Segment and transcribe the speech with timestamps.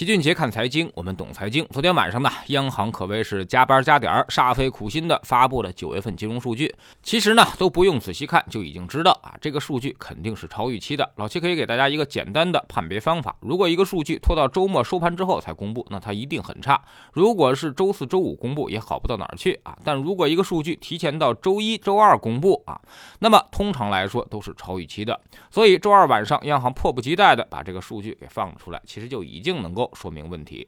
[0.00, 1.62] 齐俊杰看财经，我们懂财经。
[1.66, 6.74] 昨天晚上呢，央行可谓是加班加点儿，煞费苦心的发布了九月份金融数据。
[7.02, 11.12] 其实呢，都不用仔细看就已经知道啊，这个数据肯定是超预期的。
[11.16, 16.80] 老齐可以给大家一个简单的判别方法：如果一个数据拖到周末收盘之后才公布，那它一定很差；
[17.12, 19.76] 如果是周四周五公布，也好不到哪儿去啊。
[19.84, 22.80] 但如果一个数据提前到周一周二公布啊，
[23.18, 25.20] 那么通常来说都是超预期的。
[25.50, 29.89] 所以周二晚上，央行迫不及待的把这个数据给放了出来，其实就已经能够。
[29.94, 30.66] 说明问题。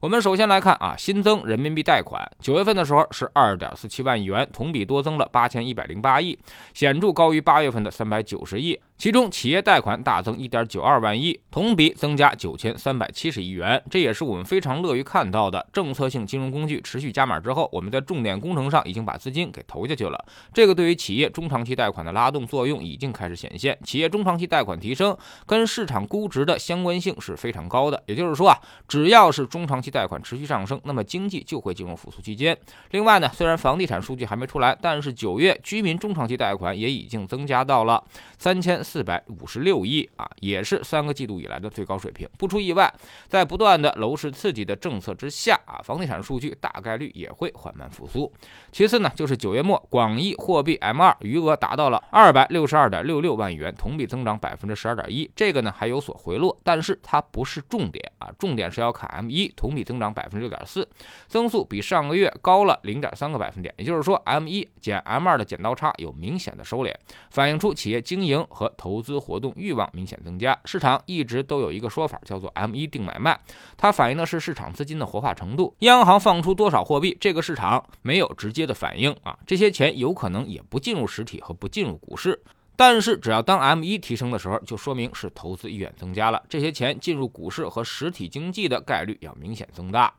[0.00, 6.38] 我们首先来看啊，新增人民币贷款，九月份的时候是二点四七万亿元，同比多增了八千一百零八亿，
[6.72, 8.80] 显著高于八月份的三百九十亿。
[9.00, 15.66] 其中企业贷款大增一点九二万亿，同比增加九千三百七十亿元，这也是我们非常乐于看到的。
[15.72, 23.78] 政策性金融工具持续加码之后，我们在重点工程上已经把资金给投下去了，这个对于企业中长期贷款的拉动作用已经开始显现。
[23.82, 32.54] 企业中长期贷款提升跟市场估值的相关性是非常高的，也就是说啊，只要是中长期贷款持续上升，那么经济就会进入复苏期间。
[32.90, 38.04] 另外呢，虽然房地产数据还没出来，但是九月居民中长期贷款也已经增加到了
[38.38, 42.28] 三千四百五十六亿啊，也是三个季度以来的最高水平。
[42.36, 42.92] 不出意外，
[43.28, 48.32] 在不断的楼市刺激的政策之下啊，房地产数据大概率也会缓慢复苏。
[48.72, 60.88] 其次呢，就是九月末广义货币 M2 余额达到了二百六十二点六六万亿元，同比增长百分之十二点一，这个呢还有所回落，但是它不是重点啊，重点是要看 M1 同比增长百分之六点四，
[61.28, 66.92] 增速比上个月高了零点三个百分点，也就是说 M1 减 M2 的剪刀差有明显的收敛，
[67.30, 70.58] 反映出企业经营和投资活动欲望明显增加。
[70.64, 73.38] 市场一直都有一个说法叫做 M1 定买卖，
[73.76, 82.42] 它反映的是市场资金的活化程度，央行放出多少货币，这个市场没有直接的反应啊，这些钱有可能也不进入实体和不进入股市。
[82.74, 90.14] 但是，只要当 M 一提升的时候，就说明是投资意愿增加了，这些钱进入股市和实体经济的概率要明显增大。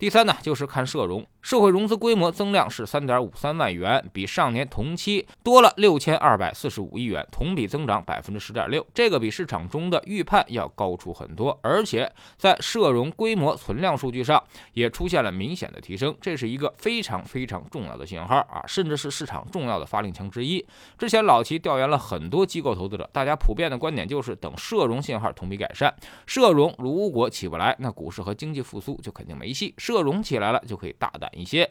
[0.00, 1.22] 第三呢，就是看社融。
[1.42, 8.86] 社会融资规模增量是三点五三万元，比上年同期多了六千二百四十五亿元，同比增长百分之十点六。
[8.94, 14.42] 这个比市场中的预判要高出很多，而且在社融规模存量数据上
[14.72, 20.64] 也出现了明显的提升，这是一个非常非常重要的信号啊，甚至是市场重要的发令枪之一。
[20.96, 31.28] 之前老齐调研了很多机构投资者，大家普遍的观点就是等社融信号同比改善，社融如果起不来，那股市和经济复苏就肯定没戏；社融起来了，就可以大胆。
[31.34, 31.68] 一些。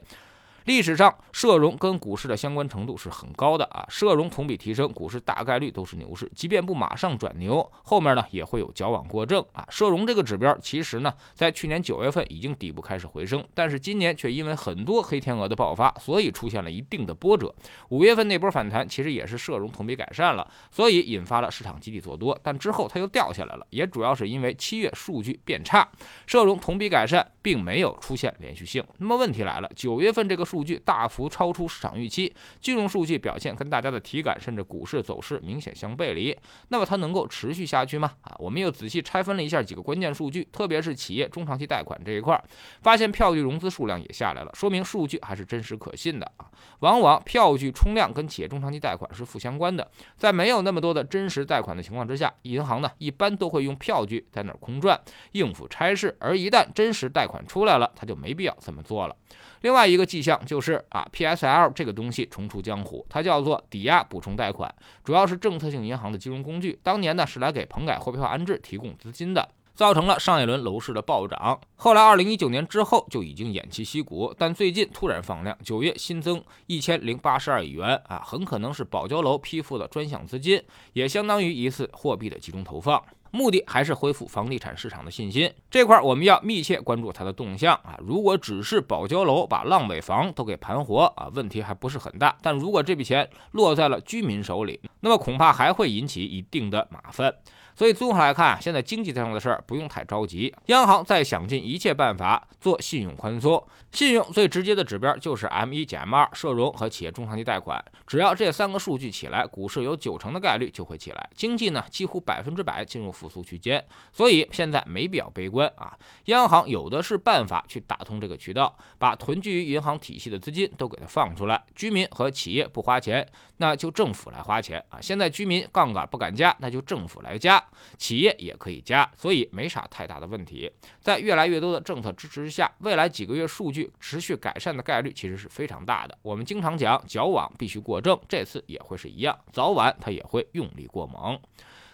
[0.66, 3.84] 历史上，社融跟股市的相关程度是很高的啊。
[3.90, 6.30] 社融同比提升，股市大概率都是牛市。
[6.36, 9.66] 即便不马上转牛，后面呢也会有矫枉过正啊。
[9.70, 17.56] 社融这个指标，其实呢在去年九月份已经底部开始回升，但是今年却因为很多黑天鹅的爆发，所以出现了一定的波折。
[17.88, 22.38] 五月份那波反弹，其实也是社融同比改善了，所以引发了市场集体做多。
[22.44, 25.90] 但之后它又掉下来了，也主要是因为七月数据变差，
[26.28, 28.82] 社融同比改善并没有出现连续性。
[29.00, 30.60] 那么问题来了，九月份这个数。
[30.70, 38.12] 据大幅超出市场预期，金融数据表现跟大家的体感甚至股市走势明显相背离，那么它能够持续下去吗？
[38.22, 42.40] 啊，我们又仔细拆分了一下几个关键数据，特别是企业中长期贷款这一块，
[42.82, 46.46] 发现票据融资数量也下来了，说明数据还是真实可信的啊。
[46.82, 55.00] 往往票据冲量跟企业中长期贷款是负相关的，在没有那么多的真实贷款的情况之下，银行呢一般都会用票据在那儿空转
[55.32, 59.16] 应付差事，而一旦真实贷款出来了，他就没必要这么做了。
[59.62, 64.74] 另外一个迹象就是啊，PSL 这个东西重出江湖，它叫做抵押补充贷款，
[65.04, 66.80] 主要是政策性银行的金融工具。
[66.82, 71.60] 当年呢是来给棚改货币化安置提供资金的，造成了上一轮楼市的暴涨。
[71.76, 80.64] 后来二零一九年之后就已经偃旗息鼓，但最近突然放量，九月新增一千零八十二亿元啊，很可能是保交楼批复的专项资金，
[80.94, 83.04] 也相当于一次货币的集中投放。
[83.32, 87.98] 目的还是恢复房地产市场的信心，这块我们要密切关注它的动向啊！
[88.00, 97.34] 如果只是保交楼把烂尾房都给盘活啊，问题还不是很大；但如果这笔钱落在了居民手里，那么恐怕还会引起一定的麻烦。
[97.80, 103.66] 所以综合来看，现在经济上的事儿不用太着急，央行在想尽一切办法做信用宽松。
[103.94, 107.82] 信用最直接的指标就是 M 一减 M 二，社融和企业中长期贷款。
[108.06, 113.82] 只要这三个数据起来，股市有九成的概率就会起来，经济呢几乎百分之百进入复苏区间。
[114.12, 121.64] 所以现在没必要悲观啊，央行有的是办法去打通这个渠道，把囤积于银行体系的资金都给它放出来。
[121.74, 123.26] 居民和企业不花钱，
[123.56, 125.00] 那就政府来花钱啊。
[125.00, 127.64] 现在居民杠杆不敢加，那就政府来加。
[127.98, 130.72] 企业也可以加，所以没啥太大的问题。
[131.00, 136.18] 在越来越多的政策支持之下，未来几个月数据持续改善的概率其实是非常大的。
[136.22, 141.40] 我们经常讲矫枉必须过正，这次也会是一样，早晚它也会用力过猛。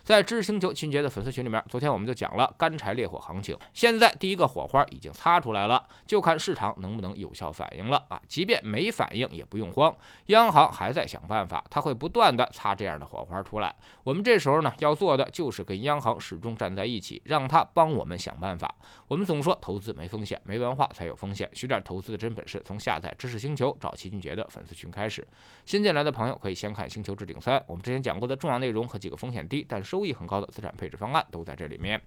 [0.06, 8.22] 在知识星球秦杰的粉丝群里面，昨天我们就讲了干柴烈火行情，现在第一个火花已经擦出来了，就看市场能不能有效反应了啊！
[8.28, 9.92] 即便没反应也不用慌，
[10.28, 13.76] 央行还在想办法，他会不断的擦这样的火花出来。
[14.04, 18.76] 我们这时候呢要做的就是跟央行始终站在一起，让他帮我们想办法。
[19.08, 25.28] 我们总说投资没风险，没文化才有风险，学点投资的真本事，从下载知识星球找齐俊杰的粉丝群开始。
[25.66, 32.02] 新进来的朋友可以先看《星球置顶三》，我们之前讲过的重要内容和几个风险低但是收益很高的资产配置方案都在这里面。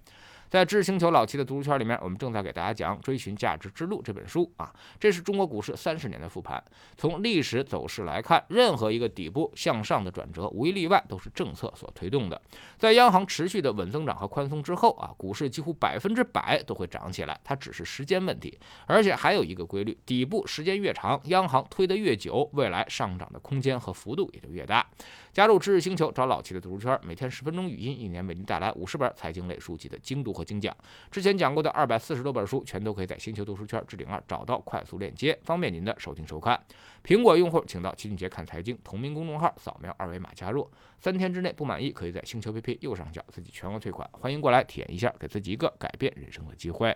[0.47, 6.63] 在知识星球老七的读书圈里面，我们正在给大家讲《追寻价值之路》这本书啊，这是中国股市三十年的复盘。
[6.97, 12.39] 从历史走势来看，任何一个底部向上的转折，无一例外都是政策所推动的。
[12.79, 18.57] 在央行持续的稳增长和宽松之后啊，股市几乎百分之百都会涨起来，它只是时间问题。
[18.87, 24.87] 而且还有一个规律，底部时间越长，央行推得越久，未来上涨的空间和幅度也就越大。
[25.31, 30.75] 加入知识星球，找老七的读书圈，每天十分钟语音，一年为您带来五十本财经类书籍的精读和精讲。
[31.09, 36.61] 之前讲过的二百四十多本书，全都可以在星球读书圈置顶二找到快速链接，方便您的收听收看。
[37.03, 40.69] 苹果用户请到齐俊杰看财经同名公众号，扫描二维码加入。
[40.99, 44.09] 三天之内不满意，可以在星球 APP 右上角自己全额退款。
[44.11, 46.95] 欢迎过来体验一下，给自己一个改变人生的机会。